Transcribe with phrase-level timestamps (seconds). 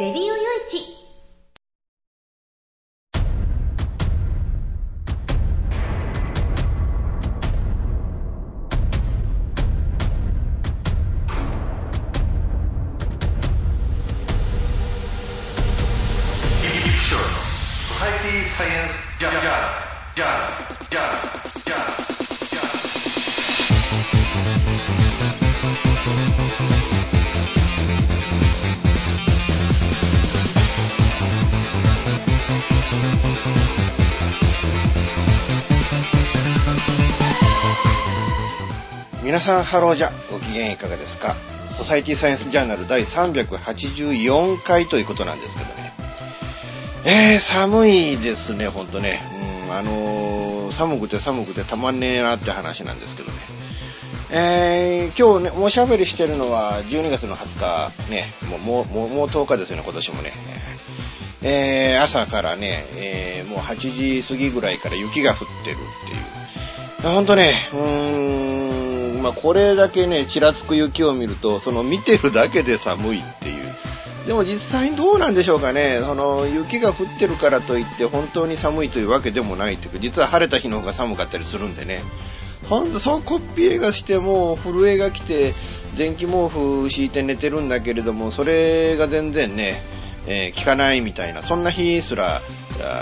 [0.00, 0.59] レディオよい
[39.50, 41.34] さんハローじゃご機嫌いかがですか？
[41.76, 45.92] ソサイティサイエンスジャーナル第384回ということなんですけどね。
[47.32, 49.18] えー、寒いですねほんとね。
[49.66, 53.38] うんあのー、寒くて寒くてたまんねえなって話なんですけどね。
[54.32, 58.24] えー、今日ね、おしゃべりしてるのは12月の20日、ね、
[58.60, 60.32] もう、もう、もう10日ですよね、今年もね。
[61.42, 67.12] えー、朝からね、えー、もう8時過ぎぐらいから雪が降ってるっていう。
[67.12, 67.80] ほんとね、うー
[68.68, 68.69] ん、
[69.20, 73.70] まあ、これだけね、ちらつく雪を見ると、その見てるだけで寒いっていう。
[74.26, 82.02] でも実際にどうなんでしょうかね、その雪が降ってるからといって本当に寒いというわけでもないというか、実は晴れた日の方が寒かったりするんでね。
[82.68, 85.54] ほんと、そうこっぴえがしても震えが来て、
[85.96, 89.82] 電気毛布敷いて寝てるんだけれども、それが全然ね、
[90.26, 92.40] えー、効かないみたいな、そんな日すら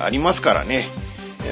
[0.04, 0.88] ありますからね。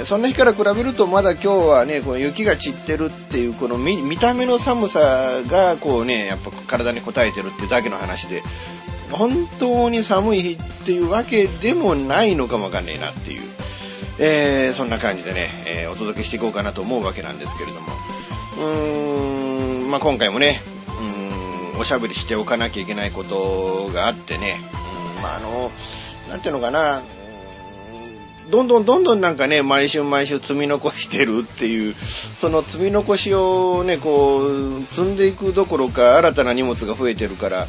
[0.05, 8.43] そんな日から比べるとまだ今日はね、この雪が散ってるっていう、この見た目の寒さがこうね、やっぱ体に応えてるっていうだけの話で、
[9.11, 13.43] 本当に寒い日っていうわけでもないのかもわかんねえなっていう、
[14.19, 17.87] えー、そんな感じでね、えー、お届けしていこうかなと思うわけなんですけれども、
[18.59, 20.61] うーん、まあ、今回もね、
[21.75, 24.57] うん、おしゃべりしておかなきゃいけないことがあってね、
[25.17, 25.71] うん、まあ、あの、
[26.31, 27.03] なんていうのかな、
[28.51, 37.67] どんどんどんどんなんかね、毎週毎週積み残してるっていう、その積み残しをね、こう、積んでいくどころか、新たな荷物が増えてるから、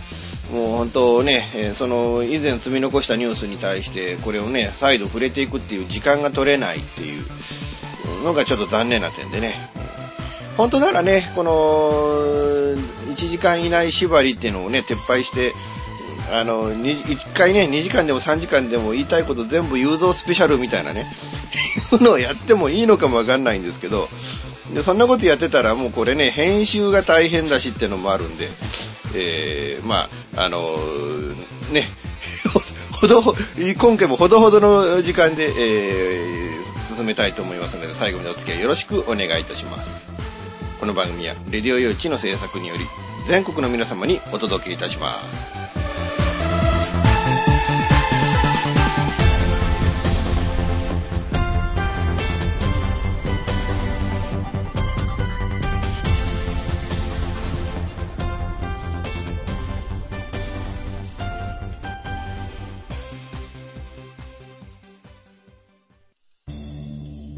[0.54, 1.44] もう本当ね、
[1.76, 7.24] その以前積み残したニュースに対して、これをね、再度触れていくっていう時間が取れないっていう
[8.24, 9.56] のがちょっと残念な点でね。
[10.58, 11.52] 本当ならね、この、
[13.14, 15.54] 1時間以内縛りっていうのをね、撤廃して、
[16.32, 21.06] あの、1回ね、2時間でも3時間でも言いたいこと全部雄三スペシャルみたいなね、
[21.94, 24.10] いうのをやってもいいのかもわかんないんですけど、
[24.74, 28.48] でそんなことやってたらもうこれね、編集が大変だしっていうのもあるんで、
[29.16, 31.88] えー、まあ、あのー、ね、
[32.92, 33.36] ほど、
[33.78, 40.12] 今回もほどほどの時間で、えー、進めたいと思いますので、最後までお付き合いよろしくお願いいたします。
[40.80, 42.86] この番組は、レディオ用地の制作により、
[43.28, 45.57] 全国の皆様にお届けいたします。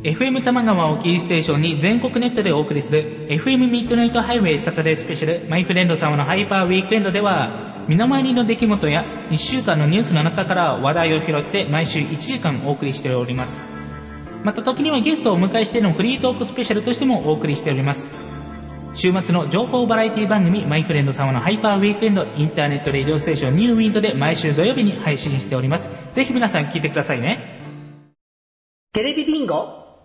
[0.02, 13.62] FM 玉川をキーステーションに全国ネットでお送りする FM ミッドナイトハイウェイサタデースペシャルマイフレンド様のハイパーウィークエンドでは身の回りの出来事や1週間のニュースの中から話題を拾って毎週1時間お送りしております。
[14.46, 18.10] また時にはゲストをお迎えしてのフリートークスペシャルとしてもお送りしております。
[18.94, 25.92] 週末の情報バラエティ番組マイフレンド様のハイパーウィークエンド Internet Radio Station New Wind で毎週土曜日に配信しております。
[26.14, 27.60] ぜひ皆さん聞いてくださいね。
[28.94, 29.79] テレビビンゴ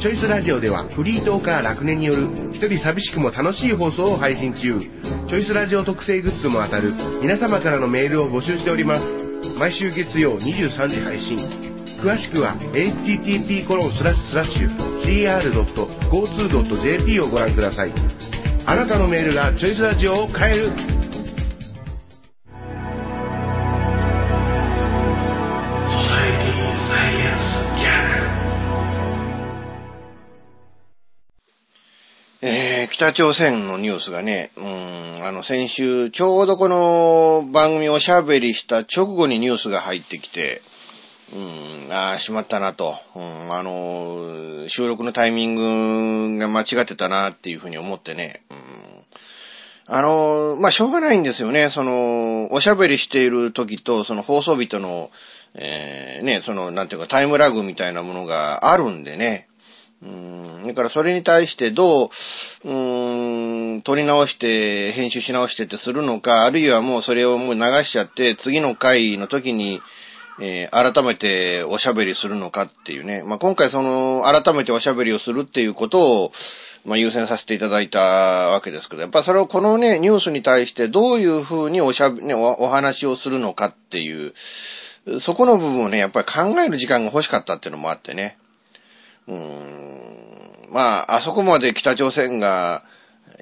[0.00, 2.22] チョイスラジオではフリートーカー楽年による
[2.54, 4.80] 一人寂しくも楽しい放送を配信中。
[4.80, 9.58] チョイスラジオ特製グッズも当たる皆様からのメールを募集しております。
[9.58, 11.36] 毎週月曜23時配信。
[11.36, 14.70] 詳しくは http コロンスラッシュスラッシュ
[16.08, 17.92] cr.go2.jp をご覧ください。
[18.64, 20.99] あなたのメールがチョイスラジオを変える。
[33.00, 40.60] 北朝鮮のニュースがね、うん、あの、先週、ちょうどこの番組をしゃべりした直後にニュースが入ってきて、
[41.34, 42.98] うん、ああ、しまったなと。
[43.14, 48.42] うん、あの、収録のタイミングが間違ってたなっていうふうに思ってね。
[48.50, 48.56] うん、
[49.86, 51.70] あの、まあ、しょうがないんですよね。
[51.70, 55.10] その、おしゃべりしている時と、その放送日との、
[55.54, 59.48] えー、ね、その、なんていうか、タイムラグみたいなものがあるんでね。
[60.02, 69.82] うん、だからそれに対してどう、うーん、撮り直して、編集し直してってするのか、あるいはもうそれをもう流しちゃって、次の回の時に、
[70.40, 73.22] えー改めておしゃべりするのかっていうね。
[73.26, 76.32] まあ、今回その、改めておしゃべりをするっていうことを、
[76.86, 84.32] まあ、優先させていただいたわけですけど、やっぱそれをこのね、ニュースに対してどういうふうにおしゃべ、ね、おお話をするのかっていう、
[85.20, 88.38] そこの部分をね、やっぱり考える時間が欲しかったっていうのもあってね。
[89.26, 92.84] まあ、あそこまで北朝鮮が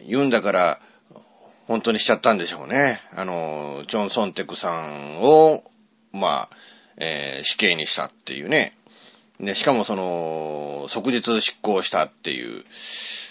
[0.06, 0.80] 言うんだから、
[1.66, 3.00] 本当にしちゃったんでしょうね。
[3.12, 5.62] あの、チョン・ソンテクさんを、
[6.12, 6.48] まあ、
[6.96, 8.74] えー死刑にしたっていうね。
[9.38, 12.64] で、しかもその、即日執行したっていう。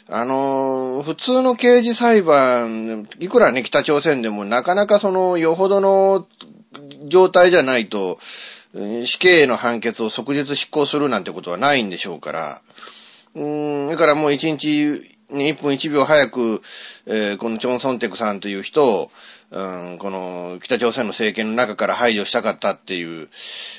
[0.08, 6.28] あの、普通の刑事裁判、いくらね、北朝鮮でもなかなかその、よほどの
[7.08, 8.20] 状態じゃないと、
[9.06, 12.62] 死刑の判決を即日執行するなんてことはないんでしょうから、
[13.35, 16.62] うーん、だからもう一日、ね、1分1秒早く、
[17.06, 19.12] えーこのチョン・ソンテクさんという人を、
[19.51, 23.29] うん、この北朝鮮の政権の中から排除したかったっていう、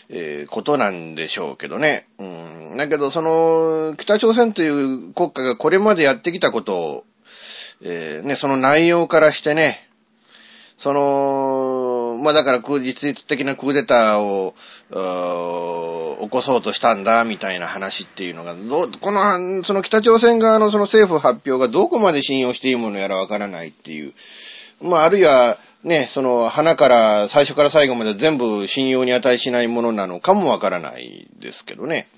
[0.09, 2.07] えーことなんでしょうけどね。
[2.19, 7.05] うん、だけど、その、北朝鮮という国家がこれまでやってきたことを、
[7.83, 9.89] えーね、その内容からしてね、
[10.79, 24.13] その、まあだから空実質的なクーデターを、ー起こそうとしたんだ、みたいな話っていうのが、どうこの、その北朝鮮側のその政府発表がどこまで信用していいものやらわからないっていう。
[24.81, 32.09] まああるいは、ね、その、花から、最初から最後まで全部信用に値しないものなのかもわからないですけどね。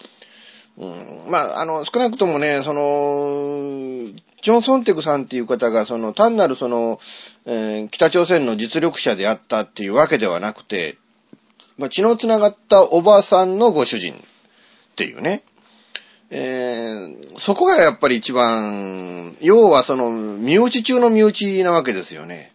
[0.81, 0.87] う
[1.29, 4.11] ん、まあ、あの、少なくともね、その、
[4.43, 6.99] ジョン・ソンテクさんっていう方が、その、単なるその、
[7.45, 10.97] えー北朝鮮の実力者であったっていうわけではなくて、
[11.77, 14.17] まあ、血の繋がったおばあさんのご主人っ
[14.97, 15.45] ていうね。
[16.31, 22.53] えーそこがやっぱり一番、要はその、身内中の身内なわけですよね。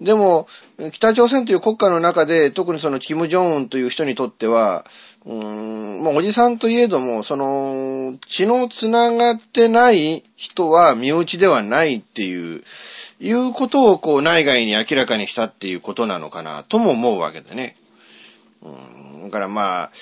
[0.00, 0.46] でも、
[0.92, 4.86] 北朝鮮という国家の中で、特にその、キム・ジョンウンという人にとっては、
[5.26, 12.64] うーん、まあ、おじさんといえども、その、血の繋がってない人は身内ではないっていう、
[13.20, 17.76] いうことをこう内外に明らかにしたっていうことなのかな、とも思うわけでね。
[18.62, 18.70] う
[19.18, 19.92] ん、だからまあ、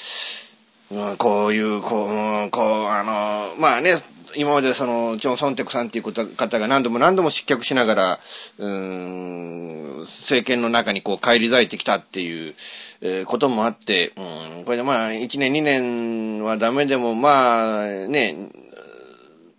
[1.18, 2.06] こういう、こ
[2.46, 3.96] う、こう、あの、まあね、
[4.36, 8.20] 今までその、チョン・ソンテクさんっていう方が何度も何度も失脚しながら、
[8.58, 12.54] うん、政権の中にこう返り咲いてきたっていう、
[13.00, 18.50] えーこともあって、うん、これでまあ、1年2年はダメでも、まあ、ね、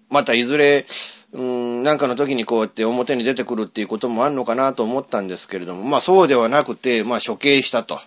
[0.10, 0.86] またいずれ、
[1.32, 8.00] うん、なんかの時にこうやって表に出てくるっていうこともあるのかなと思ったんですけれども、まあそうではなくて、まあ処刑したと。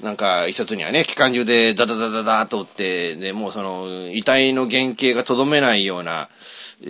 [0.00, 6.28] なんか、一説にはね、機関銃でダダダダダーと撃って、で、もうその、遺体の原型がとどめないような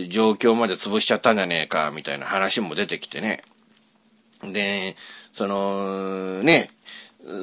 [0.09, 3.43] 状況まで潰しちゃったんじゃねえか、みたいな話も出てきてね。
[4.43, 4.95] で、
[5.33, 6.71] その、ね、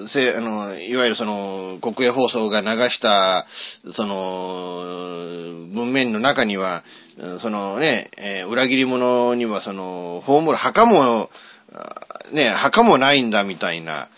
[0.07, 3.47] せ、あの、いわゆるその、国営放送が流した、
[3.93, 6.83] その、文面の中には、
[7.39, 11.29] そのね、えー裏切り者にはその、葬る墓も、
[12.31, 14.09] ね、墓もないんだみたいな、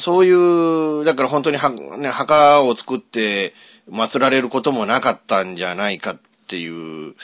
[0.00, 3.54] そういう、だから本当には、ね、墓を作って
[3.90, 7.14] 祀られることもなかったんじゃないかっていう、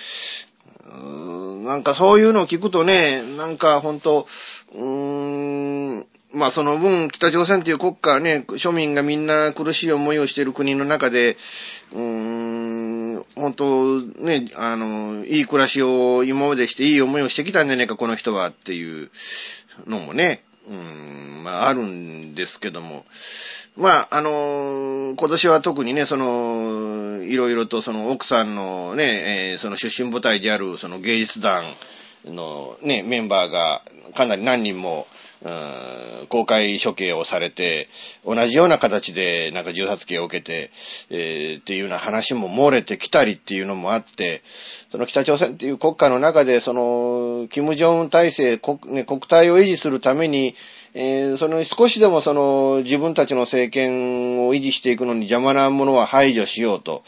[1.64, 4.26] なんかそういうのを聞くとね、なんか本当、
[4.74, 11.36] うーん、まあその分北朝鮮という国家はね、庶民がみんな苦しい思いをしている国の中で、
[11.92, 19.10] うーん、本当ね、あの、いい暮らしを今までしていい思いをしてきたんじゃねえか、この人はっていう
[19.86, 23.04] のもね、うん、まああるんですけども、
[23.76, 31.64] まあ、あの今年は特にね、その、いろいろとその奥さんのね、えーその出身部隊であるその芸術団
[32.26, 33.83] のね、メンバーが
[34.14, 35.06] かなり何人も、
[35.45, 37.88] うん公開処刑をされて、
[38.25, 40.71] 同じような形でなんか銃殺刑を受けて、
[41.11, 44.42] えーっていうような話も漏れてきたりっていうのもあって、
[44.90, 50.54] その北朝鮮っていう国家の中で、その、キム・ジョン体制、国,、ね、国体を維持するために、
[50.95, 57.04] えーその少しでもその自分たちの政権を維持していくのに邪魔なものは排除しようと。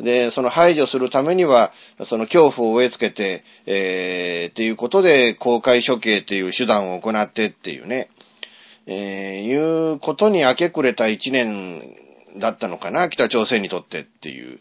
[0.00, 1.72] で、その排除するためには、
[2.04, 8.10] その恐怖を植え付けて、えー、っていうことで公開処刑っていう手段を行ってっていうね、
[8.86, 11.82] えー、いうことに明け暮れた一年
[12.36, 14.60] だったのかな、北朝鮮にとってっていう。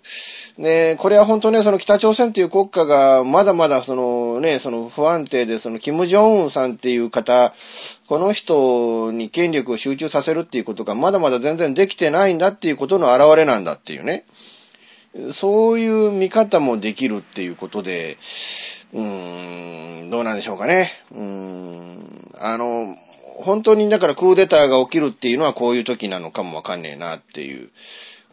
[0.58, 7.54] で、これは本当ね、その北朝鮮っていう国家がまだまだそのね、その不安定で、そのキム・ジョンウンさんっていう方、
[8.08, 14.26] この人に権力を集中させるっていうことがまだまだ全然できてないんだっていうことの表れなんだっていうね。
[15.34, 18.18] そういう見方もできるっていうことで、
[18.94, 20.92] うーん、どうなんでしょうかね。
[21.12, 22.96] うーん、あの、
[23.38, 27.70] 本当にだからクーデターが起きるっていうのはこういう時なのかもわかんねえなっていう。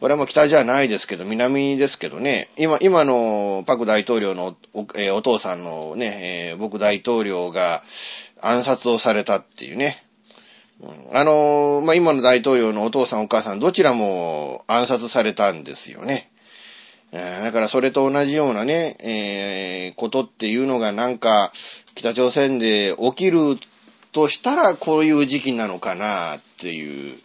[0.01, 7.83] これはもう北じゃないですけど、南ですけどね、今、今のパク大統領のお,、えー、お父さんのね、えー、僕大統領が
[8.41, 10.05] 暗殺をされたっていうね。
[11.13, 16.31] あのー、まあ、今の大統領のお父さんお母さんどちらも暗殺されたんですよね。
[17.11, 21.53] だからそれと同じようなね、えー、ことっていうのがなんか
[21.95, 23.59] 北朝鮮で起きる
[24.13, 27.17] としたらこういう時期なのかなっていう。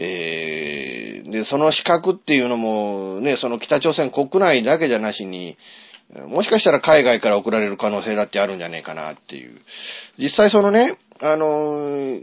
[0.00, 5.58] えー、で、その資格っていうのもね、その北朝鮮国内だけじゃなしに、
[6.28, 9.60] もしかしたら海外から送られる可能性だってあるんじゃねえかなっていう。
[10.16, 12.20] 実際そのね、あの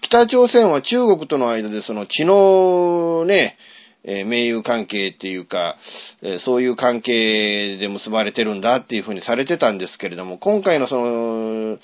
[0.00, 3.58] 北朝鮮は中国との間でその血のね、
[4.04, 5.76] えー、盟友関係っていうか、
[6.22, 11.78] えー、そういう関係で結ばれてるんだっていうふうにされてたんですけれども、今回のその、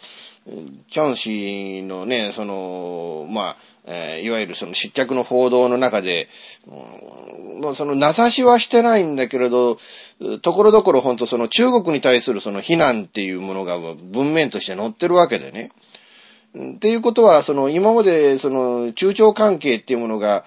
[0.90, 3.56] チョン氏のね、その、まあ、
[3.86, 6.28] えー、いわゆるその失脚の報道の中で、
[6.66, 9.78] うん、もうその名指しはしてないんだけれど、
[10.42, 15.70] ところどころ本当その中国に対するその非難っていうものが文面として載ってるわけでね。
[16.76, 20.44] っていうことは、その今までその中朝関係っていうものが、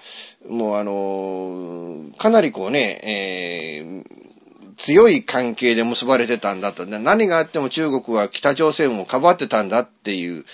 [0.48, 6.86] もうあの、かなりこうね、えー、強い関係で結ばれてたんだと。
[6.86, 10.44] 何があっても中国は北朝鮮をかばってたんだっていう、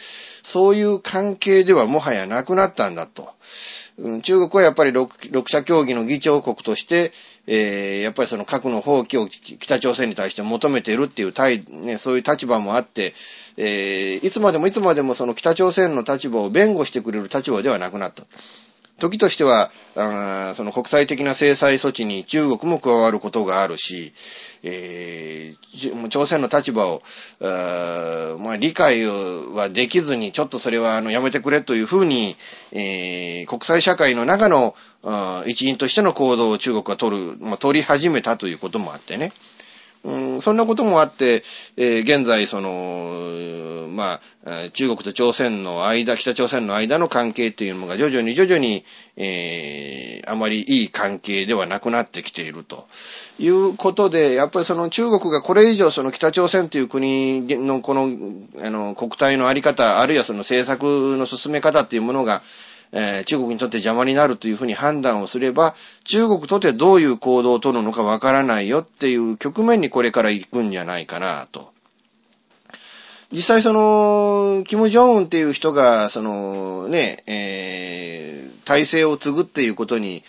[0.43, 3.31] そういう関係ではもはやなくなったんだと。
[4.23, 5.11] 中国はやっぱり六
[5.49, 7.13] 者協議の議長国として、
[7.47, 13.15] えー、やっぱりその核の放棄を北朝鮮に対して求めているっていう対、ね、そういう立場もあって、
[13.57, 18.25] えー、いつまでもいつまでもその北朝鮮の立場を弁護してくれる立場ではなくなった。
[18.99, 19.71] 時としては、
[20.55, 24.15] その国際的な制裁措置に中国も加わることがあるし、
[24.63, 27.03] えー、朝鮮の立場を、
[27.41, 32.37] まあ、理解はできずに、ちょっとそれはあのやめてくれというふうに、
[32.73, 34.75] えー、国際社会の中の
[35.47, 39.33] 一員としての行動を中国は取る、まあ、取り始めたということもあってね。
[40.05, 41.43] うん、そんなこともあって、
[41.77, 48.85] えー、現在、その、まあ、中国と朝鮮の間、北朝鮮の間の関係っていうのが徐々に徐々に、
[49.17, 52.87] えー、あまりいい関係ではなくなってきていると
[53.39, 58.11] いうことで、やっぱりその中国がこれ以上その北朝鮮という国のこの、
[58.65, 62.43] あの、国体のあり方、あるいはその政策の進め方っていうものが、
[62.93, 65.75] えー、中国にとって邪魔になるというふうに判断をすれば、
[66.05, 71.73] 中国とてどういう行動を取るのかわからないよっていう局面にこれから行くんじゃないかなと。
[73.33, 80.23] 実際その、キム・ジョンウンっていう人が、そのね、えー、体制を継ぐっていうことに、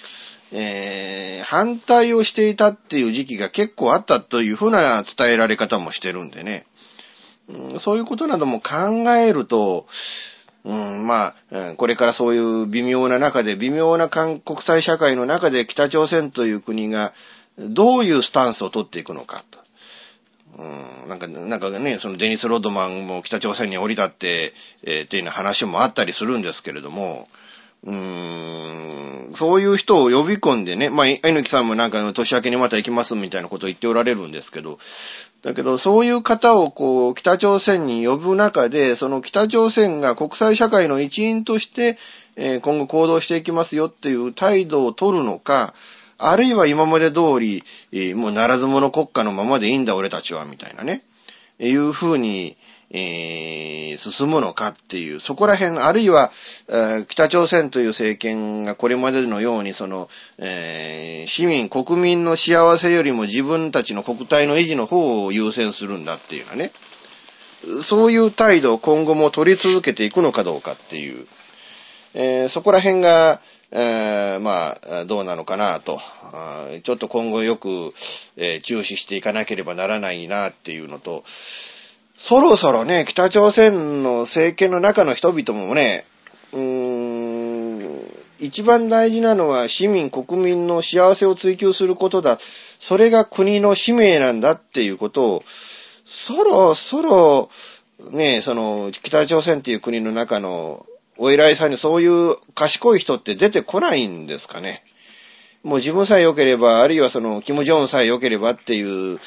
[0.52, 6.66] えー、反対をしていたっていう時期が結構あったというふうな伝えられ方もしてるんでね。
[7.50, 9.86] うん、そういうことなども考えると、
[10.68, 17.14] うん、まあ、これからそういう微妙な中で、微妙な国際社会の中で北朝鮮という国が
[17.58, 19.60] どういうスタンスを取っていくのかと。
[20.58, 27.30] うん、なんか、なんかね、そのデニス・ロッドマンも北朝鮮に降り立って、えー、っていうような話もあったりするんですけれども、
[27.84, 34.80] うーん、そういう人を呼び込んでね、まあ、えぬきさんもなんか年明けにまた行きますみたいなことを言っておられるんですけど、
[35.44, 41.98] だけど、そういう方をこう、北朝鮮に呼ぶ中で、その北朝鮮が国際社会の一員として、
[42.36, 45.74] えー、今後行動していきますよっていう態度を取るのか、
[46.18, 51.04] あるいは今まで通り、えー、もうならず者国家のままでいいんだ俺たちは、みたいなね、
[51.60, 52.58] いうふうに、
[52.92, 56.32] えー、進むのかっていう、そこら辺、あるいは、
[56.70, 66.72] えー、北朝鮮という政権がこれまでのように、その、えー、市民、国民の幸せよりも自分たちの国体の維持の方を優先するんだっていうのはね、
[67.84, 71.28] そういう態度を今後も取り続けていくのかどうかっていう、
[72.14, 73.42] えー、そこら辺が、
[73.72, 76.00] えー、まあ、どうなのかなと、
[76.84, 77.94] ちょっと今後よく、
[78.38, 81.26] えー、注視していかなければならないなっていうのと、
[82.18, 86.06] そろそろね、北朝鮮の政権の中の人々もね、
[86.52, 92.40] うーん、一番大事なのは市民、国民の幸せを追求することだ。
[92.80, 95.44] それが国の使命なんだっていうことを、
[96.06, 97.50] そろそろ、
[98.12, 100.86] ね、その、北朝鮮っていう国の中の、
[101.20, 104.84] お偉いさんにそういう賢い人って出てこないんですかね。
[105.68, 109.20] もう自分さえ良ければ、あるいはその、キム・ジョンさえ良ければっていう、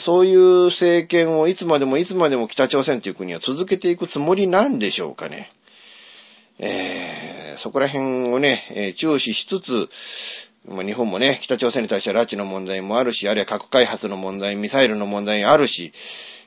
[0.00, 5.52] そういう政権をいつまでもいつまでも北朝鮮という国は続けていくつもりなんでしょうかね。
[6.58, 9.90] えー、そこら辺をね、えー、注視しつつ、
[10.66, 15.92] まあ、日本もね、北朝鮮に対しては拉致の問題もあるし、あるいは核開発の問題、ミサイルの問題あるし、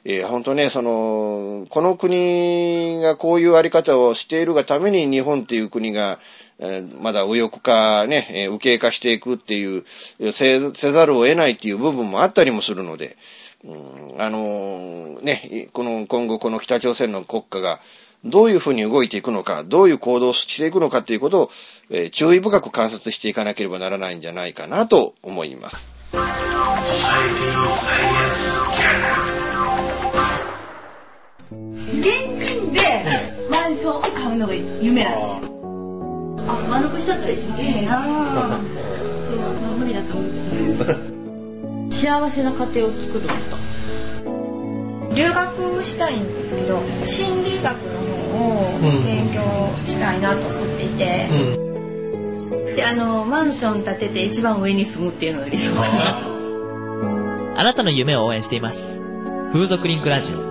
[0.03, 6.19] えー、本当ね、その、この国がこういうあり方をしているがために日本っていう国が、
[6.57, 9.83] えー、まだ右翼化ね、えー、右傾化していくっていう、
[10.31, 13.15] せざるを得ないっていう部分もあったりもするので、
[13.63, 17.79] うん、あのね、この、今後この北朝鮮の国家が
[18.23, 21.51] どういうふうに動いていくのか、どういう行動をしていくのかっていうことを、
[21.91, 25.91] えー、注意深く観察していかなければならないんじゃないかなと思います。
[31.89, 32.03] 現
[32.39, 32.79] 金で
[33.49, 35.51] マンションを買うのが夢なんですよ。
[36.47, 38.01] あ、丸腰だったら一番いいな。
[38.01, 40.29] そう、まあ、無理だと思っ
[41.89, 43.71] て幸せな家庭を作ること。
[45.15, 47.99] 留学したいんですけど心理学の
[48.31, 49.41] 方を勉強
[49.85, 55.75] したいなと思っていて、うん、であのマンション建てて一番上に住むっていうのが理想。
[55.75, 56.31] かな
[57.57, 58.99] あなたの夢を応援しています。
[59.51, 60.50] 風俗リンクラジオ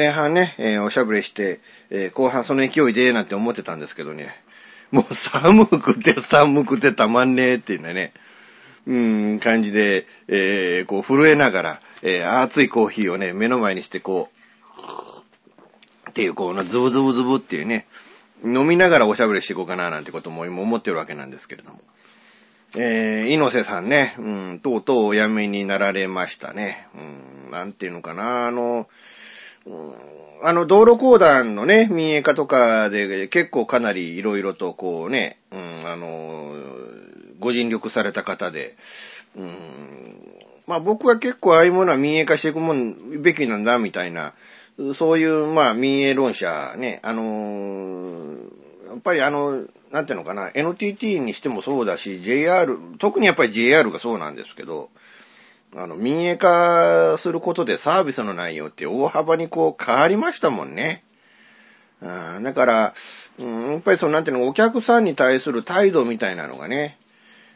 [0.00, 1.60] 前半ね、えー、おしゃぶりして、
[1.90, 4.34] えー、後半その勢いで、なんて思ってたんですけどね。
[4.90, 8.14] もう寒くて寒くてたまんねえっていうね、
[8.86, 8.98] う
[9.34, 14.30] ん、感じで、えー、こう震えながら、えー、熱いコーヒーをね、目の前にしてこ
[16.06, 17.86] う、っていう、こう、ズブズブズブっていうね、
[18.42, 21.80] 飲みながらおしゃべりしていこうかななんてことも今思ってるわけなんですけれども。
[22.74, 26.86] えー、猪瀬さんね、うん、とうとうお辞めになられましたね。
[26.94, 28.88] うん、なんていうのかな、あの、
[30.42, 36.54] あの、道路公団のね、民営化とかで結構かなり色々とこうね、うん、あの、
[37.38, 38.76] ご尽力された方で、
[39.36, 40.20] うん、
[40.66, 44.32] まあ僕は結構ああいうものは民営化していくもんべきなんだ、みたいな、
[44.94, 48.36] そういう、まあ民営論者ね、あの、
[48.88, 54.88] やっぱりあの、なんていうのかな、NTT にしてもそうだし、JR、特にやっぱり JR がそうなんですけど、
[55.76, 61.04] あの、民営化することでサービスの内容って大幅にこう変わりましたもんね。
[62.00, 62.94] だから、
[63.38, 66.98] やっぱりその、なんていうの、お客さんに対する態度みたいなのがね、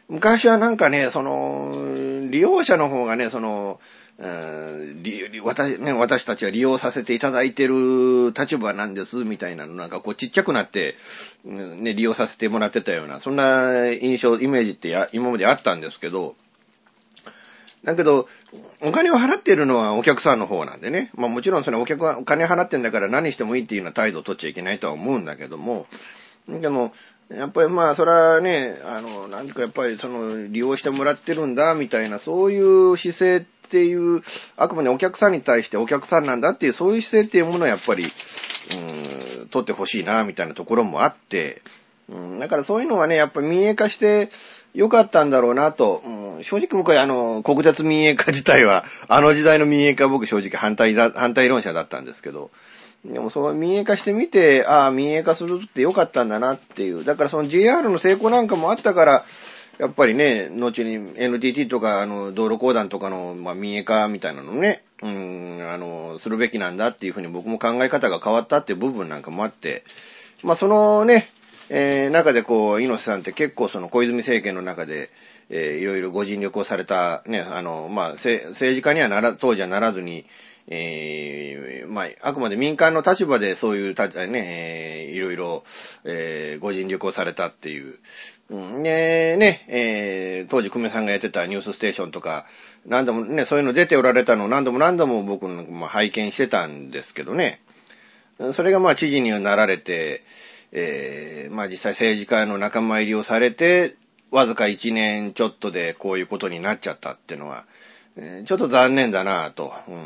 [0.07, 1.73] 昔はなんかね、その、
[2.29, 3.79] 利用者の方がね、その、
[5.43, 10.95] 私ね、私たちは利用させていただいてる立場なんです、みたいなの、なんかこうちっちゃくなって、
[11.43, 16.35] ね、利用させてもらってたような、そんな印象、イメージって今まであったんですけど、
[17.85, 18.27] だけど、
[18.81, 21.11] お金を払ってるのはお客さんの方なんでね。
[21.15, 25.85] まあもちろんそのお客はお金払ってんだから何してもいいっていうような態度を取っちゃいけないとは思うんだけども、
[26.49, 26.93] でも、
[27.29, 34.21] やっぱりまあ、それはね、あの、何かやっぱりその、利用してもらってるんだ、みたいな、そういう姿勢っていう、
[34.57, 41.61] あくまでお客さんに対してお客さんなんだっていう、そういう姿勢っていうものをやっぱり、うん、取ってほしいな、みたいなところもあって、
[42.09, 44.29] うん、だからそういうのはね、やっぱり民営化して
[44.75, 52.51] よかったんだろうなと、うん、正直僕はあの、国鉄民営化自体は、あの時代の民営化は僕正直反対だ、反対論者だったんですけど、
[53.05, 57.05] でもそう民営化してみて、ああ、民営化するってよかったんだなっていう。
[57.05, 59.25] だからその JR の成功なんかもあったから、
[59.77, 69.83] やっぱりね、後に NTT とか、あの、道路公団とかの、まあ、民営化みたいなのね、うん、あの、するべきなんだっていうふうに僕も考え方が変わったっていう部分なんかもあって、
[70.43, 71.27] まあ、そのね、
[71.69, 75.09] えー、中でこう、猪瀬さんって結構その小泉政権の中で、
[75.49, 80.25] えー、いろいろご尽力をされた、ね、あの、まあ、政治家にはなら、当時はならずに、
[80.67, 85.63] えー、まあ、あくまで民間の立場でそういうた、ね、えー、いろいろ、
[86.03, 87.99] えー、ご尽力をされたっていう。
[88.49, 92.45] うん、ね、ね、えー、当時久米さんがやってたニュースステーションとか、
[92.85, 97.59] 何度もね、そういうの出ておられたのを何度も何度も僕も拝見してたんですけどね。
[98.53, 100.23] それがまあ知事になられて、
[100.71, 103.95] えー、まあ実際政治家の仲間入りをされて、
[104.31, 107.65] わずか1年ちょっとでこういうことになっちゃったっていうのは、
[108.45, 109.73] ちょっと残念だなぁと。
[109.87, 110.03] うん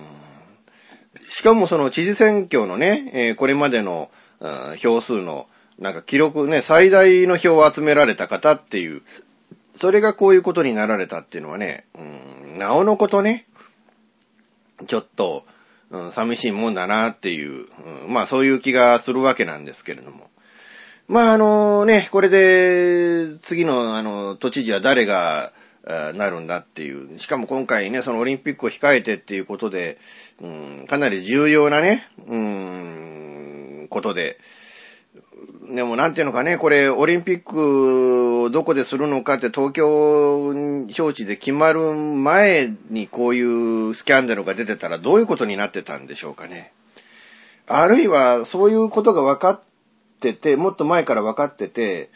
[1.27, 9.01] しかもその知事選挙のね、えー、これまでの、うん、票数の、なんか記録ね、最大の票を集められた方っていう、
[9.75, 13.45] それがこういうことになられたっていうのはね、うん、なおのことね、
[14.87, 15.45] ちょっと、
[15.91, 17.67] うん、寂しいもんだなっていう、
[18.05, 20.28] うん、まあそういう気がするわけなんですけれども。
[21.09, 25.53] まああのね、これで次のあの都知事は誰が
[26.13, 27.17] なるんだっていう。
[27.17, 29.97] しかも今回ね、そのオリンピックを控えてっていうことで、
[30.39, 34.37] うん、かなり重要なね、うん、ことで。
[35.73, 40.53] でもなんていうのかね、これオリンピックをどこでするのかって東京
[40.89, 46.71] 招致で決まる前にこういうスキャンダルが出てたらどういうことになってたんでしょうかね。
[47.65, 49.61] あるいはそういうことが分かっ
[50.19, 52.09] てて、もっと前から分かってて、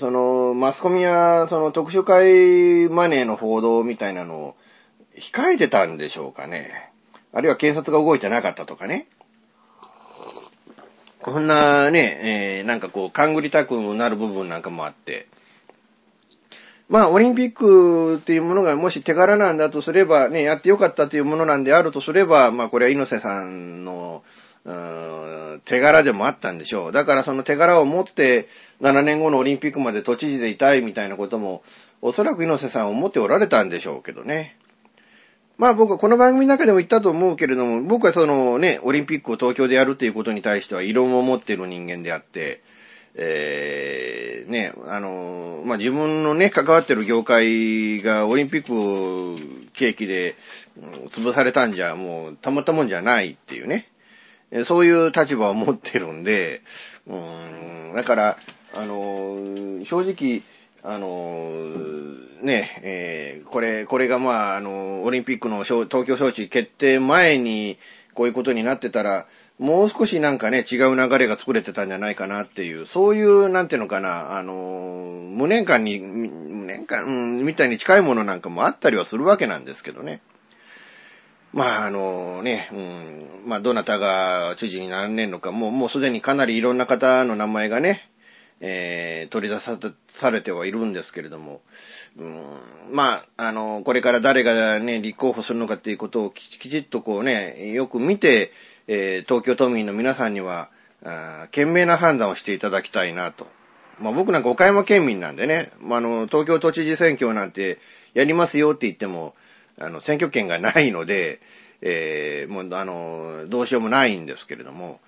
[0.00, 4.56] その、マスコミや、その特殊会マネーの報道みたいなのを
[5.16, 6.90] 控えてたんでしょうかね。
[7.32, 9.06] あるいは警察が動いてなかったとかね。
[11.20, 15.26] こんなね、えー、なんかこう、勘ぐりたくなる部分なんかもあって。
[16.88, 24.22] まあ、オリンピックっていうものがもし手柄なんだとすれば、ね、やってよかったというものなんであるとすれば、まあ、これは猪瀬さんの、
[25.64, 26.92] 手柄でもあったんでしょう。
[26.92, 28.48] だからその手柄を持って
[28.80, 31.62] 7年後のオリンピックまで都知事でいたいみたいなことも、
[32.00, 34.56] おそらく猪瀬さん思っておられたんでしょうけどね。
[35.56, 42.62] まあ僕はこの番組の中でも言ったと思うけれども、僕はそのね、オリンピックを東京でやるっていうことに対しては異論を持っている人間であって、
[43.16, 48.72] えー、ね、あの、まあ、自分のね、関わってる業界がオリンピック
[49.74, 50.36] 契機で
[51.08, 53.88] 潰されたんじゃ、もうたまったもんじゃないっていうね。
[54.64, 56.62] そういう立場を持ってるんで、
[57.06, 58.36] うん、だから、
[58.76, 60.42] あの、正直、
[60.82, 61.50] あの、
[62.42, 67.78] ね、えー、これ、これがまあ、あの、オリンピックの東京招致決定前に、
[68.14, 69.26] こういうことになってたら、
[69.58, 74.54] もう少しなんかね、違う流れが作れてたんじゃないかなっていう、そういう、なんていうのかな、あの、
[75.34, 80.20] 無念感に、無念感、うん、みたいに近いものなんかもあったりはするわけなんですけどね。
[81.52, 88.10] まあ、あのね、うん、まあ、どなたが知事にならねんのか、もう、もうすでにかなりいろんな方の名前がね、
[88.60, 91.60] えー、取り出さされてはいるんですけれども、
[92.18, 92.42] うん、
[92.92, 98.52] まあ、あの、これから誰がね、立候補するのかっていうことをきちっとこうね、よく見て、
[98.86, 100.70] えー、東京都民の皆さんには、
[101.04, 103.46] あ賢明な判断をしていただきたいなと。
[104.00, 107.78] まあ僕なんか岡山県民なんでね、まあ、あの、東京都知事選挙なんて
[108.14, 109.34] やりますよって言っても、
[109.80, 111.40] あの、選挙権がないので、
[111.80, 115.00] えー、もう、あの、どうしようもないんですけれども、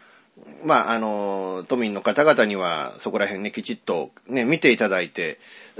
[0.64, 5.38] まあ、あの、都民の方々には、そこら辺ね、きちっとね、見ていただいて、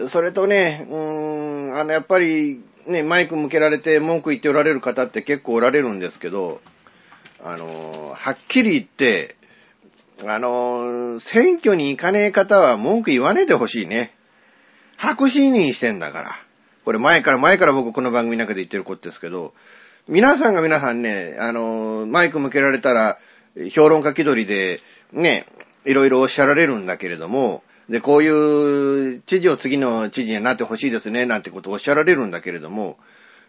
[0.09, 6.61] それとね、うーん、あの、やっぱり、ね、マイク向けられて文句言っておられる方って結構おられるんですけど、
[7.43, 9.37] あの、はっきり言って、
[10.27, 14.15] あの、選挙に行かねえ方は文句言わねえでほしいね。
[14.97, 16.50] 白紙にしてんだから。
[16.85, 19.53] これ前から前から僕この番組の中で言ってることですけど、
[20.09, 23.19] 皆さんが皆さんね、あの、マイク向けられたら、
[23.71, 24.81] 評論家気取りで、
[25.13, 25.47] ね、
[25.85, 32.99] いろいろおっしゃられるんだけれども、で、こういう知事を次の知事になってほしいですね、なんてことをおっしゃられるんだけれども、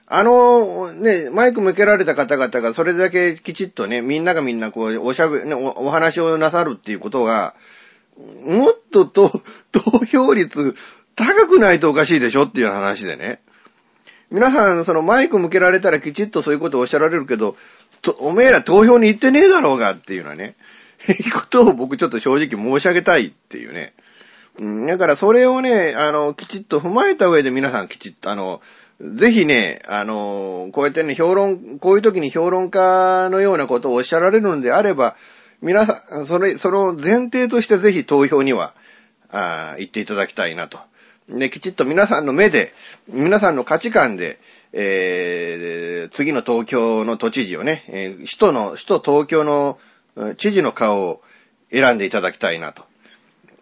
[0.08, 7.54] あの、ね、マイク向けられた方々がそれだけきちっとね、みんながみんなこう、おしゃべ、ね、お話をなさるっていうことが、
[8.44, 9.32] もっとと
[9.72, 10.76] 投票率
[11.22, 13.42] 高くないとおかしいでしょっていう話でね。
[14.32, 17.56] 皆さん、そのマイク向けられたらきちっとそういうことをおっしゃられるけど、
[18.02, 20.56] とおめえら投票に行ってねえだろうがっていうのはね、
[21.08, 23.94] い うことを僕ちょっと正直申し上げたいっていうね。
[24.60, 28.62] うん、だからそれをね、あの、きちっと踏まえた上で皆さんきちっと、あの、
[29.00, 35.16] ぜひね、あの、こうやってね、評論、こういう時に評論家のようなことをおっしゃられるのであれば、
[35.62, 38.74] 皆さん、それ、その前提としてぜひ投票には、
[39.30, 40.80] ああ行っていただきたいなと。
[41.32, 42.74] ね、きちっと皆さんの目で、
[43.08, 44.40] 皆さんの価値観で、
[44.74, 49.80] えー、次の東京の都知事をね、えー、首都の、首都東京の
[50.38, 51.22] 知事の顔を
[51.72, 52.84] 選んでいただきたいなと。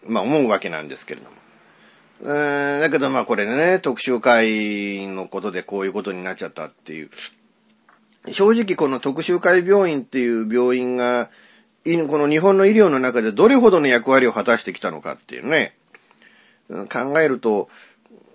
[0.05, 1.35] まあ思うわけなんですけれども。
[2.21, 7.09] うーんだけどまあこれね、特集会のことでこういうことになっちゃったっていう。
[8.31, 11.29] 正直この特集会病院っていう病院が、
[11.85, 15.75] この日本の医療の中でどれほどの役割を果たしてきたのかっていうね、
[16.69, 17.69] 考えると、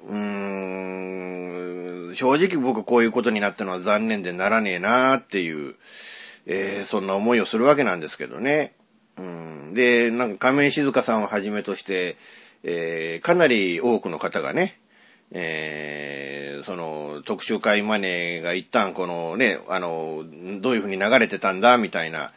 [0.06, 5.76] うーん、正直僕こういうことになったのは残念でならねえなーっていう、
[6.46, 8.74] えーそんな思いをするわけなんですけどね。
[9.16, 12.16] うん、で、なんか亀井静香さんをはじめとして、
[12.64, 14.78] えーかなり多くの方がね、
[15.30, 20.24] えーその特集会マネーが一旦このね、あの、
[20.60, 22.32] どういうふうに流れてたんだみたいな。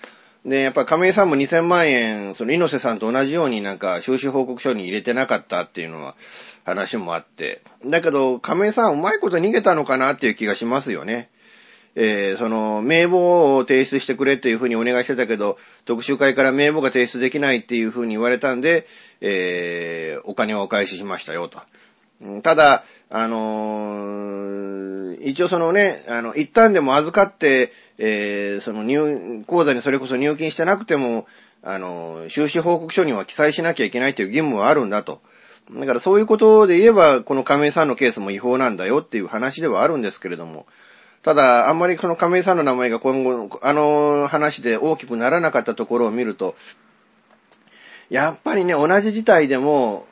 [0.48, 6.16] で、やっぱ亀井さんも2000万円、その猪瀬さんと同じようになんか収支報告書に入れてなかったっていうのは
[6.64, 7.62] 話もあって。
[7.86, 11.30] だけど亀井さんうまいこと逃げたのかなっていう気がしますよね。
[11.96, 18.88] えーその、名簿を提出してくれっていうふうにお願いしてたけど、特集会から名簿が提出できないっていうふうに言われたんで、
[19.20, 21.60] えーお金をお返ししましたよと。
[22.42, 31.26] ただ、あのー一応そのね、あの、一旦でも預かって、えーその入、口座にそれこそ入金してなくても、
[31.64, 35.22] あの収支報告書には記載しなきゃいけないという義務はあるんだと。
[35.72, 40.66] だからそういうことで言えば、この亀井さんのケースも違法なんだよっていう話ではあるんですけれども、
[41.24, 46.56] ただ、あんまりその亀井さんの名前が今後、あの話で大きくならなかったところを見ると、
[48.10, 50.06] やっぱりね、同じ事態でも、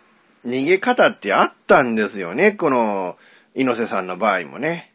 [0.45, 3.17] 逃げ方ってあったんですよね、この、
[3.55, 4.91] 猪瀬さんの場合もね。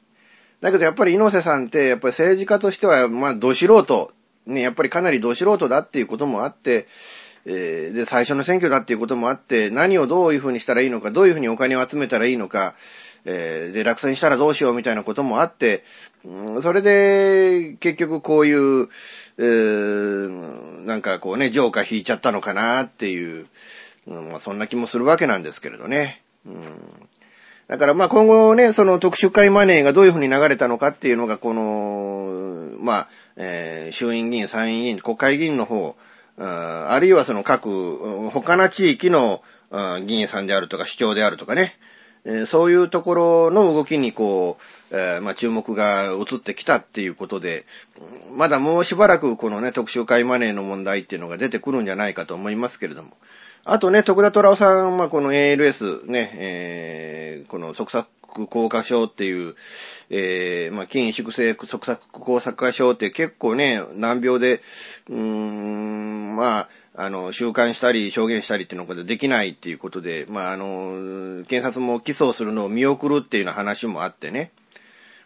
[0.60, 4.12] だけどやっぱり猪瀬さんって、やっぱり政治家としては、まあ、ど素人、
[4.46, 6.86] ね、やっぱりかなりど素人だっていうこともあって、
[7.46, 12.74] えーで、最初の選挙だっていうこともあって、何をどういうふうにしたらいいのか、どういうふうにお金を集めたらいいのか、
[13.24, 15.84] えーで、落選したらどうしようみたいなこともあって、
[16.24, 18.88] うんそれで、結局こういう、
[19.38, 23.46] えーなんかこうね、ジョーカー引いちゃったのかなっていう、
[24.10, 26.22] うんまあ、そんな気もするわけなんですけれどね。
[26.44, 27.08] うん。
[27.68, 35.96] だからまあ今後ね、その特殊会マネーがどういうふうに流れたのかっていうのが、この、まあ、えー衆院議員、参院議員、国会議員の方、
[36.38, 39.42] あるいはその各、他の地域の
[40.04, 41.76] 議員さんであるとか、市長であるとかね、
[42.46, 44.58] そういうところの動きにこ
[44.92, 47.66] う、えまあ注目が移ってきたっていうことで、
[48.34, 53.10] まだもうしばらくこのね、特殊会マネーの問題っていうのが出てくるんじゃないかと思いますけれども、
[53.64, 57.20] あとね、徳田虎夫さん、まあ、この ALS ね、えー
[57.50, 59.56] この側索硬化症っていう、
[60.08, 64.62] えーまあ、筋萎縮性側索硬化症って結構ね、難病で、
[65.08, 74.52] うーん、まあ、あの、収監したり、証言したりっていうのができないっていうことで、まあ、あの、検察も起訴するのを見送るっていうような話もあってね。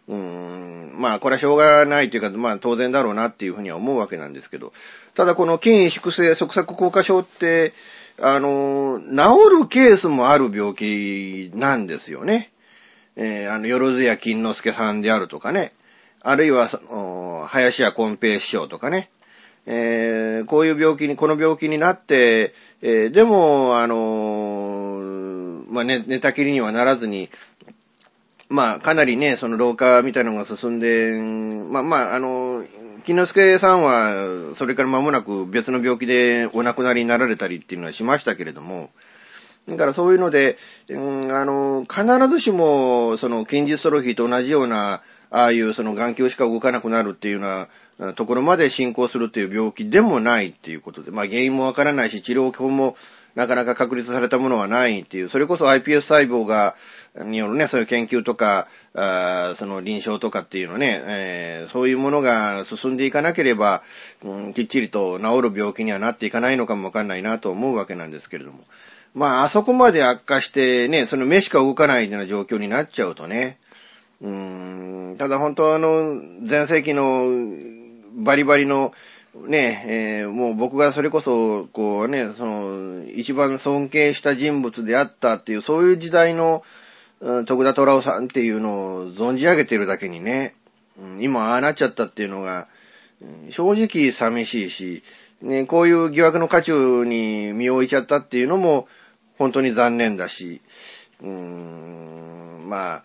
[0.09, 4.73] うーん、まあ、これはしょうがないというか、まあ、当然だろうなっていうふうには思うわけなんですけど、
[5.15, 7.75] ただこの筋萎縮性側索硬化症って、
[8.21, 12.51] あの、治るケースもある病気なんですよね。
[13.17, 15.73] えーあの、よろずや金之助さんであるとかね。
[16.23, 19.11] あるいは、その、林家根平師匠とかね。
[19.67, 27.31] えーこういう病気に、この病気になって、えーでも、あのまあ、ね、寝たきりにはならずに、
[28.49, 31.19] まあ、かなりね、その老化みたいなのが進んで、
[31.71, 32.65] まあまあ、あの、
[33.05, 38.91] 金之助さんは、それから間もなく別の病気でお亡くなりになられたりっていうのはしましたけれども、
[39.69, 47.67] だからそういうので、うん、あの、必ずしも、その、筋ジストロフィーと同じような、ああいうその眼球しか動かなくなるっていうよ
[47.99, 52.97] うなところまで進行するっていう病気でもないっていうことで、まあ原因もわからないし、治療法も
[53.35, 56.77] なかなか確立されたものはないっていう、それこそ iPS 細胞が、
[57.23, 63.83] によるね、そういう研究とか、あその臨床とかっていうのね、えーそういうものが進んでいかなければ、
[64.25, 68.65] うんきっちりと治る病気にはなっていかないのかもわかんないなと思うわけなんですけれども。
[69.15, 73.59] まあ、あそこまで悪化してね、その目しか動かないような状況になっちゃうとね、
[74.21, 77.27] うーん、ただ本当あの、前世紀の
[78.17, 78.93] バリバリの、
[79.47, 86.65] ね、えーもう僕がそれこそ、こうね、その、一番尊敬した人物であったっていう、そういう時代の、
[87.47, 90.55] 徳田虎夫さんっていうのを存じ上げてるだけにね、
[91.21, 92.69] 今ああなっちゃったっていうのが、
[93.51, 95.03] 正直寂しいし、
[95.41, 98.89] ね、こういう疑惑の渦中に身を置いちゃったっていうのも、
[99.39, 100.61] 本当に残念だし、
[101.23, 103.03] うーん、まあ、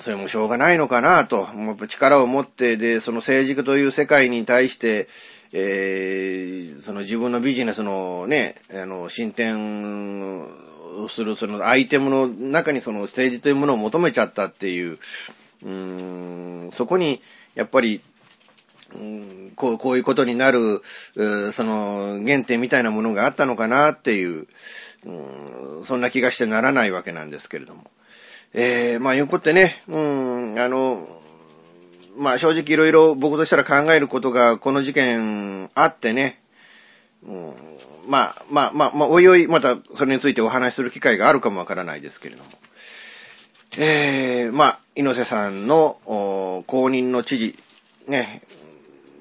[0.00, 5.08] それもしょうがないのかなと、もう力を持って、で、その政治という世界に対して、
[5.52, 10.46] えーその自分のビジネスのね、あの、進展
[11.08, 14.98] する、そのアイテムの中にその政治というものを求めちゃったっていう、
[15.62, 17.20] うーん、そこに、
[17.54, 18.00] やっぱり、
[18.94, 20.82] うんこうこういうことになる、
[21.52, 24.46] その原点みたいなものがあったのかなっていう、
[25.04, 27.90] うん、そんな気がしてならないわけなんですけれども。
[28.54, 31.06] えー、まあ、いうことでね、うん、あの、
[32.16, 36.40] まあ、正直いろいろ僕としたら考えることがこの事件あってね、
[37.26, 37.54] うん、
[38.08, 42.50] まあ、まあ、まあ、まあ、おいおい、またそれについてお話しする機会があるかもわからないですけれども。
[43.76, 47.58] えー、まあ、猪瀬さんの公認の知事、
[48.06, 48.42] ね、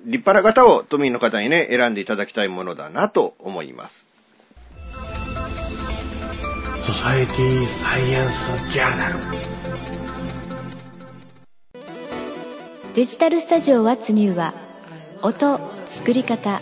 [0.06, 4.08] 立派な方を都民の方にね、選んでいただきたいものだなと思います。
[6.86, 9.16] ソサエティサイエンスジャーナル
[12.96, 14.54] デジタルスタジオ What's New は
[15.22, 16.62] 音、作り方、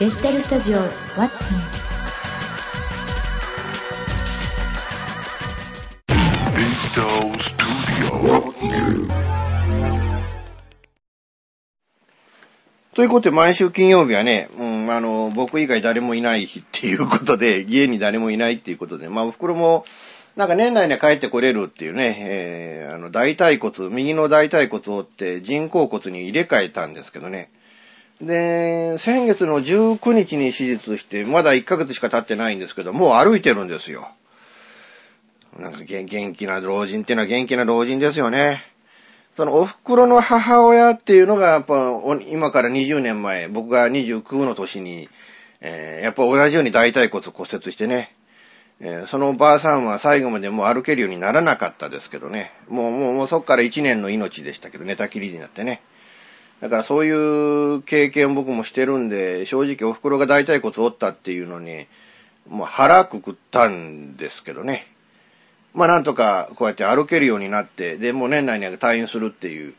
[0.00, 1.60] デジタルスタジオ What's New
[12.94, 19.84] ということで、毎週金曜日はね、うん、あの、僕以外誰もいない日っていうことで、 家に誰もいないっていうことで、まあ、お袋も、
[20.34, 27.50] なんか年内に帰ってこれるっていうね、えー、あの、大腿骨、右の大腿骨を折って人工骨に入れ替えたんですけどね。
[28.20, 34.08] で、先月の19日に手術して、まだ1ヶ月しか経ってないんですけど、もう歩いてるんですよ。
[35.58, 38.62] なんか元気な老人っていうのは元気な老人ですよね。
[39.32, 41.74] そのお袋の母親っていうのが、やっぱ、
[42.28, 45.08] 今から20年前、僕が29の年に、
[45.60, 48.14] えー、やっぱ同じように大腿骨骨折してね、
[48.80, 55.80] えー、そのおばあさんは最後までもう歩けるようにならなかったですけどね、もう、もう、もうそっから1年の命でしたけど、寝たきりになってね。
[56.60, 61.86] だからそういう経験僕もしてるんで、正直お袋が大腿骨折ったっていうのに、
[62.48, 64.86] もう腹くくったんですけどね。
[65.72, 69.74] まあなんとかこうやって歩けるようになって、で、もう年内には退院するっていう、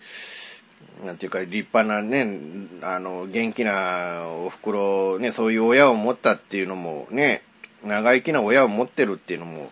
[1.06, 2.40] なんていうか立派なね、
[2.82, 7.44] あの、元気なお袋、ね、そういう親を持ったっていうのもね、
[7.84, 9.72] 長生きな親を持ってるっていうのも、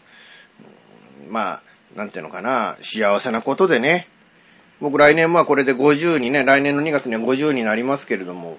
[1.30, 1.62] まあ、
[1.96, 4.08] なんていうのかな、幸せなことでね、
[4.82, 8.58] 僕来年まあこれで50にね、来年の2月には50になりますけれども、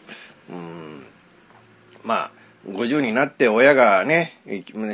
[0.51, 1.05] うーん、
[2.05, 2.31] まあ、
[2.69, 4.39] 50になって親がね、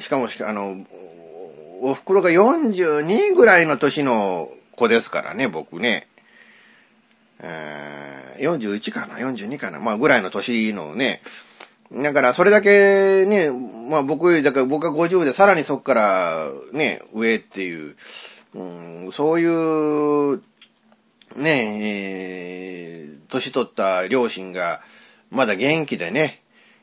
[0.00, 0.86] しかもしかあの、
[1.82, 6.06] お袋が42ぐらいの年の子ですからね、僕ね。
[7.38, 11.22] えー、41かな ?42 かなまあぐらいの年のね。
[11.92, 17.96] だからそれだけね、まあ僕より、だから僕が50でさらにそっからね、上っていう、
[18.54, 18.62] う
[19.08, 19.44] ん、そうい
[20.34, 20.42] う、
[21.36, 24.80] ねええー、年取った両親が
[25.30, 26.42] まだ元気でね、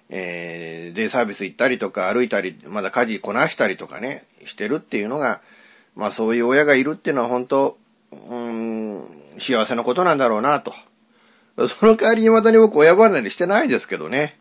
[0.09, 5.41] えー、デイサービス行ったりとか歩いたり、まだ家事こなしたりとかね、してるっていうのが、
[5.95, 7.77] まあそういう親がいるっていうのは本当、
[8.29, 9.07] うん、
[9.39, 10.73] 幸せなことなんだろうなと。
[11.67, 14.37] その代わり未だに僕親離れしてないですけどね。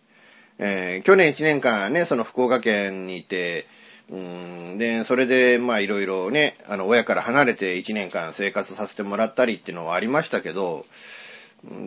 [0.59, 3.67] えー、去年1年間ね、その福岡県にいて、
[4.13, 10.85] で、それで、まあいろいろね、あの、親から離れて1年間生活させてもらったりっていうのはありましたけど、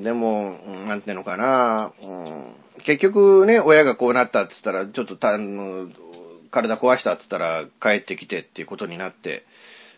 [0.02, 0.58] でも、
[0.88, 1.92] なんていうのかな、
[2.84, 5.38] 結局ね、親がこうなったって言ったら、ちょっとた、
[6.52, 9.44] 体壊したって言ったら帰ってきてっていうことになって、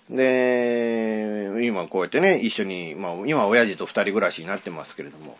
[0.09, 5.37] で、今こうやってね、一緒に、まあ今親父と二人暮らしになってますけれども、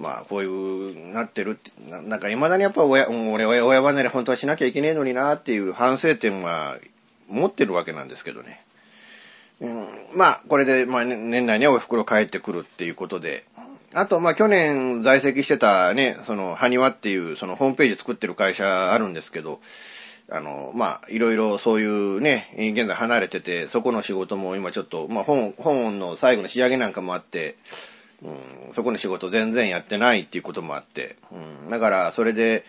[0.00, 6.78] まあこういう、なってるって、なんか未だにやっぱ親、俺親離れ本当はしなきゃいけねえのになっていう反省点は
[7.28, 8.64] 持ってるわけなんですけどね。
[9.60, 13.44] うん、まあこれで、まあ年内にはお袋帰ってくるっていうことで、
[13.92, 19.60] あと、まあ、去年在籍してたね、その、ハニワっていう、その、ホームページ作ってる会社あるんですけど、
[20.30, 27.56] あの、まあ、いろいろそういうね、現在離れてて、そこの仕事も今ちょっと、まあ、本、本の最後の仕上げなんかもあって、
[28.22, 32.64] うん、そこの仕事全然やってないっていうこともあって、うん、だから、それで、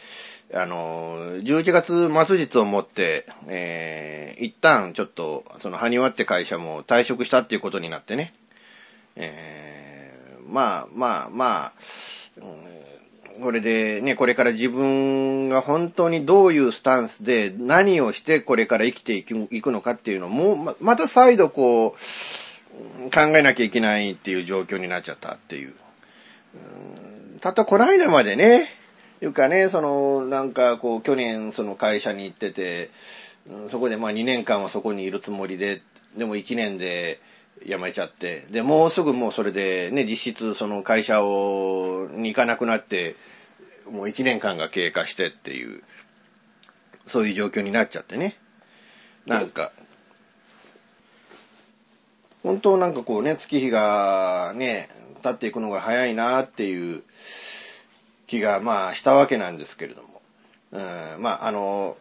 [0.53, 8.33] あの、11月末日をもって、えー、一旦ちょっと、その、ハニワって会社も退職したっていうことになってね、
[9.15, 10.01] えー
[10.51, 11.73] まあまあまあ、
[13.41, 21.99] これでね、これから自分が本当にどういうスタンスで何をしてこれから生きていくのかっていうのも、また再度こう、
[23.09, 25.73] 考えなきゃいけないっていう状況になっちゃったっていう。
[27.39, 28.69] たったこの間までね、
[29.21, 32.89] いうかね、その、なんかこう、去年その会社に行ってて、
[33.69, 35.81] そこでまあ2年間はそこにいるつもりで、
[36.17, 37.19] でも1年で
[37.65, 43.15] 辞めちゃって、で、もうすぐもうそれでね、実質その会社を、に行かなくなって、
[43.89, 45.83] もう1年間が経過してっていう、
[47.05, 48.37] そういう状況になっちゃってね。
[49.25, 49.71] なんか、
[52.43, 54.89] 本当なんかこうね、月日がね、
[55.21, 57.03] 経っていくのが早いなっていう
[58.27, 60.21] 気がまあしたわけなんですけれども。
[60.71, 61.97] うん、まああの、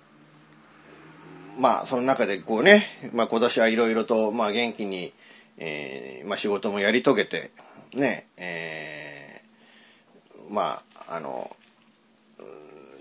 [1.58, 5.12] まあその中でこうね、まあ今年はいろいろとまあ元気に、
[5.58, 7.50] えーまあ仕事もやり遂げて、
[7.92, 11.54] ね、えーまああの、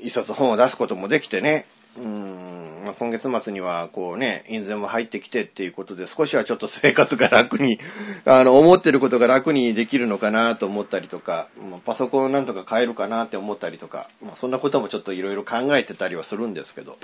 [0.02, 1.66] 一冊本を出すこともできてね、
[2.00, 7.78] うん、今月末にはこうね、印税も入ってきてっていうことで少しはちょっと生活が楽に、
[8.24, 16.98] あの、思ってることが楽にできるのかなと思ったりとか、まあパソコンなんとか買えるかなって思ったりとか、まあ、そんなこともちょっといろいろ考えてたりはするんですけど、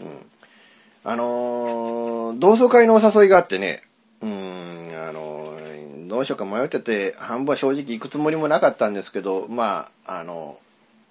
[0.00, 0.06] うん。
[1.04, 3.82] あのー同窓会のお誘いがあってね、
[4.20, 10.58] うん、あのーどうしようか迷ってて、半分は正直行くつもりもなかったんですけど、まあ、あの、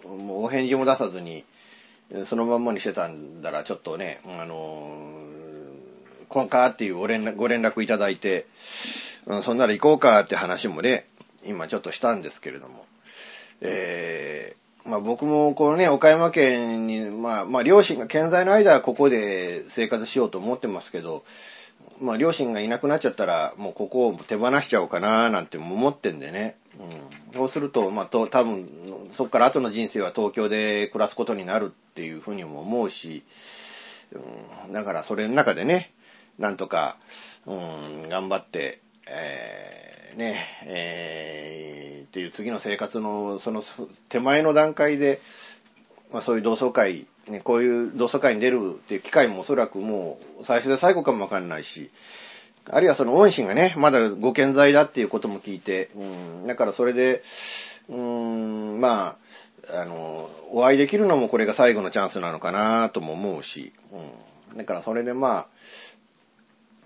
[0.05, 1.43] もうお返事も出さずに、
[2.26, 8.45] そのまんまにしてたんだら、ちょっとね、あのー、こんかっていうご連絡いただいて、
[9.26, 11.08] うん、そんなら行こうかって話もね、
[11.45, 12.86] 今ちょっとしたんですけれども、
[13.62, 21.24] えー、まあ僕もこのね、岡山県に、まあ、まあ両親が健在の間はここで生活しようと思ってますけど、
[21.99, 26.58] まあ両親がいなくなっちゃったら、もうここを手放しちゃおうかななんて思ってんでね。
[26.80, 28.67] うん、そうすると、まあと、多分、
[29.13, 33.23] そっから後の人生は東京で暮らすことになるっていうふうにも思うし、
[34.65, 35.93] うん、だからそれの中でね、
[36.38, 36.97] なんとか、
[37.45, 43.61] うん、頑張って、えーね、えーっていう次の生活のその
[44.07, 45.19] 手前の段階で、
[46.13, 51.89] まあそういう同窓会、ね、こういう同窓会に出るっていう機会もおそらくもう最初で最後かもわかんないし、
[52.70, 56.03] あるいはその恩師がね、まだご健在だっていうことも聞いて、う
[56.43, 57.24] ん、だからそれで、
[57.89, 59.18] うん、ま
[59.70, 63.74] あ、あの、お会いできるのもこれが最後のチャンスなのかなとも思うし、
[64.51, 65.47] うん、だからそれでまあ、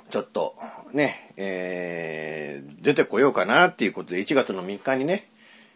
[0.09, 0.55] ちょっと
[0.91, 5.29] ね、えー、出てこようかなっていうことで1月の3日にね、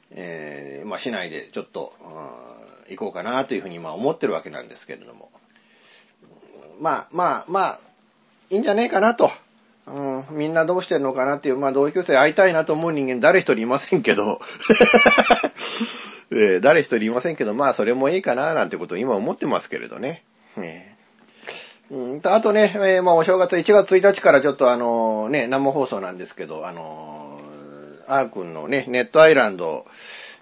[0.10, 2.54] えー、まあ市内でちょっと、うん
[2.90, 5.30] 行こうかなというふうに今思ってるわけなんですけれども。
[6.80, 7.80] まあまあまあ、
[8.50, 9.32] いいんじゃねえかなと。
[9.86, 9.92] う
[10.34, 14.40] ん、みんなどうしてんのかなっていう、まあ同級生会いたいなと思う人間誰一人いませんけど、
[16.32, 20.24] えー誰一人いませんけど、まあそれもいいかななんてことを今思ってますけれどね。
[20.56, 20.96] ね
[21.92, 29.86] うんあとね、えーまあお正月1月1日からちょっとあのね、生放送なんですけど、あのー、あーくんのね、ネットアイランド、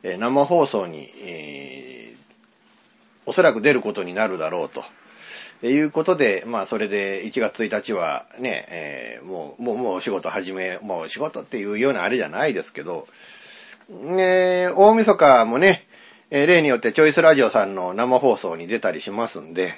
[0.04, 2.02] えー生放送に、えー
[3.26, 4.84] おそらく出ることになるだろうと。
[5.68, 13.08] いうことで、まあ、それで1月1日はね、えーもう、もう、もう仕事始め、もう仕事っていうようなあれじゃないですけど、
[13.90, 15.86] えー大晦日もね、
[16.32, 19.74] え例によってチョイスラジオさんの生放送に出たりしますんで、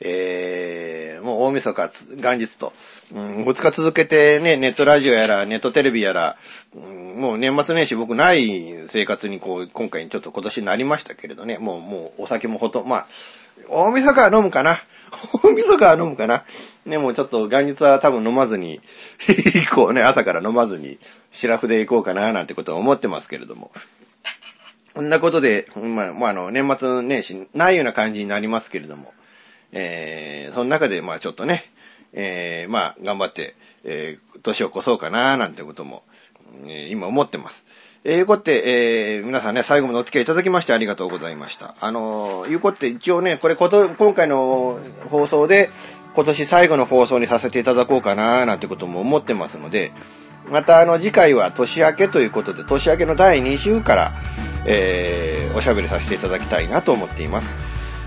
[0.00, 2.72] えーもう大晦日、元日と、
[3.12, 6.36] うん、2日続けてね、ネットラジオやら、ネットテレビやら、
[6.74, 13.06] うんもう年末年始僕ない生活にこう、今回ちょっと今年になりましたけれどね、もう、もうお酒もほとんど、まあ、
[13.68, 14.78] 大晦日は飲むかな？
[15.42, 16.44] 大晦日は飲むかな？
[16.86, 18.80] ね、もうちょっと元日は多分飲まずに、
[19.28, 20.98] 行こうね、朝から飲まずに、
[21.30, 23.70] シラフで行こうかななんてことは思ってますけれども。
[24.94, 29.12] こんなことで、まあ、まあ、あの、年末年始ないような感じになりますけれども、
[29.72, 31.70] えー、その中で、まあちょっとね、
[32.12, 33.54] えー、まあ頑張って、
[33.84, 36.02] えー、年を越そうかななんてことも、
[36.64, 37.64] えー今思ってます。
[38.02, 41.74] えー、いうことで、えー、皆さんね、最後までお付き合いいただきましてありがとうございました。
[41.80, 44.78] あのー、いうことで一応ね、これこと、今回の
[45.10, 45.70] 放送で、
[46.14, 49.92] 今年最後の放送にさせていただこうかなーなんてことも思ってますので、
[50.50, 54.12] またあの次回は年明けということで、年明けの第2週から、
[54.64, 57.56] えー、おしゃべりさせていただきたいなと思っています。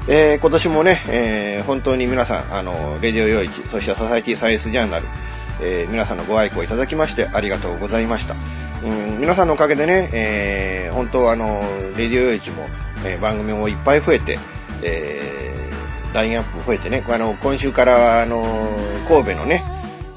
[0.09, 5.07] えー、今年もね、えー、本当に皆さん、あの、レディオ用一、そしてソサイティサイエンスジャーナル、
[5.61, 8.35] えー、皆さんのご愛顧いただきましてありがとうございました。
[8.83, 11.61] うん、皆さんのおかげでね、えー、本当あの、
[11.97, 12.65] レディオ用一も、
[13.05, 14.39] えー番組もいっぱい増えて、
[14.81, 18.43] えー、ラインアップも増えてね、あの、今週から、あの、
[19.07, 19.63] 神戸のね、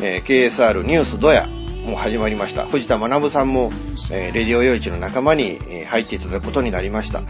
[0.00, 1.46] えー KSR ニュースドヤ
[1.84, 2.66] も始まりました。
[2.66, 3.70] 藤田学さんも、
[4.10, 7.22] えーレディオ用一の仲間に、えー入っていただくことになりました。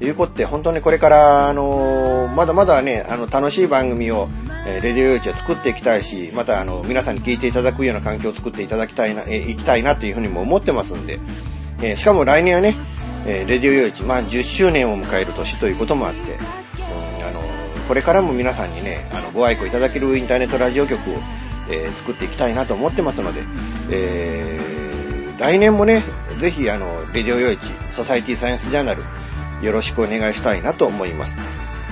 [0.00, 4.28] いうことで、本当にこれから、あのまだまだね、あの、楽しい番組を、
[4.66, 11.18] えーレディオ用一は作っていきたいし、また、あの、皆さんに聞いていただくような環境を作っていただきたいな、えー、いきたいなというふうにも思ってますんで、
[11.82, 12.74] えーしかも来年はね、
[13.26, 16.24] えーレディオ用一、まあ、10周年を迎える年ということもあって、う
[17.22, 17.40] んあの、
[17.88, 21.14] これからも皆さんにね、あの、ご愛顧いただけるインターネットラジオ局を、
[21.70, 23.40] えー作っていきたいなと思ってますので、
[23.90, 24.78] えー
[25.38, 26.02] 来年もね、
[26.40, 29.04] ぜひ、あの、レディオヨイチ、ソサイティサイエンスジャーナル、
[29.62, 31.36] よろしくお願いしたいなと思います。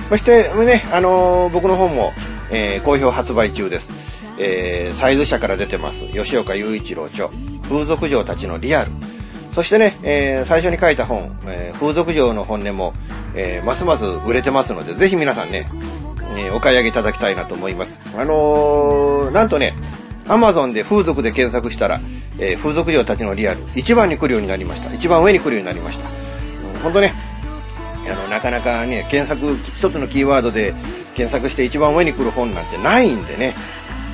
[0.09, 2.13] そして、ね、あのー僕の方も、
[2.49, 3.93] えー好評発売中です。
[4.39, 7.29] えーサイズ社から出てます、吉岡雄一郎著、
[7.69, 8.91] 風俗嬢たちのリアル。
[9.53, 12.93] そしてね、えー最初に書いた本、えー風俗嬢の本音も、
[13.35, 15.69] えーますます売れてますので、ぜひ皆さんね、
[16.37, 17.99] えお買い上げいただきたいなと思います。
[18.17, 19.73] あのーなんとね、
[20.29, 21.99] アマゾンで風俗で検索したら、
[22.39, 24.93] えー風俗嬢たちのリアル、一番に来るようになりました。
[24.93, 26.07] 一番上に来るようになりました。
[26.07, 27.13] うん本当ね、
[28.29, 30.73] なかなかね、検索、一つのキーワードで
[31.15, 33.55] 検索して一番上に来る本なんてないんでね、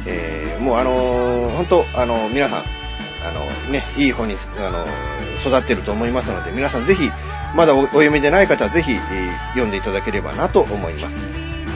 [0.06, 4.86] えーもうあのー本当、あの皆さん、あのね、いい本に、あの
[5.40, 7.10] 育ってると思いますので、皆さんぜひ、
[7.56, 11.18] まだおお読みでない方はぜひ、えー読んでいただければなと思います。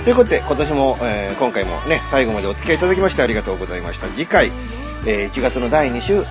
[0.03, 4.07] ということで、今年も、えー今回もね、最後までお付き合いいただきましてありがとうございました。
[4.07, 4.51] 次回、
[5.05, 6.23] えー1月の第2週、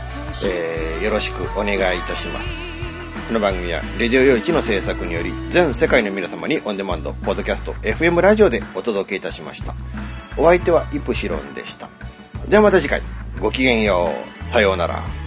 [0.44, 2.65] えーよろしくお願いいたします。
[3.26, 9.74] この番組は、レディオ用一の制作により、全世界の皆様にオンデマンド、ポッドキャスト、FM ラジオでお届けいたしました。
[10.36, 11.90] お相手はイプシロンでした。
[12.48, 13.02] ではまた次回、
[13.40, 14.44] ごきげんよう。
[14.44, 15.25] さようなら。